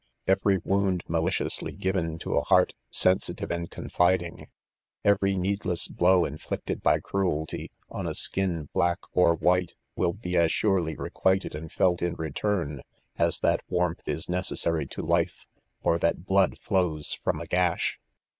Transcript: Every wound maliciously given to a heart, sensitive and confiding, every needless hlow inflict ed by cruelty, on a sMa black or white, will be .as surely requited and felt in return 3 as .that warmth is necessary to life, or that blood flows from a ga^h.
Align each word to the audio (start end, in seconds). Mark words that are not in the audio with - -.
Every 0.25 0.57
wound 0.57 1.03
maliciously 1.07 1.73
given 1.73 2.17
to 2.21 2.33
a 2.35 2.41
heart, 2.41 2.73
sensitive 2.89 3.51
and 3.51 3.69
confiding, 3.69 4.47
every 5.03 5.35
needless 5.35 5.89
hlow 5.95 6.25
inflict 6.25 6.71
ed 6.71 6.81
by 6.81 6.99
cruelty, 6.99 7.69
on 7.91 8.07
a 8.07 8.15
sMa 8.15 8.67
black 8.73 8.97
or 9.15 9.35
white, 9.35 9.75
will 9.95 10.13
be 10.13 10.35
.as 10.37 10.51
surely 10.51 10.95
requited 10.95 11.53
and 11.53 11.71
felt 11.71 12.01
in 12.01 12.15
return 12.15 12.81
3 13.17 13.25
as 13.27 13.39
.that 13.41 13.61
warmth 13.69 14.07
is 14.07 14.27
necessary 14.27 14.87
to 14.87 15.03
life, 15.03 15.45
or 15.83 15.99
that 15.99 16.25
blood 16.25 16.57
flows 16.57 17.13
from 17.23 17.39
a 17.39 17.45
ga^h. 17.45 17.97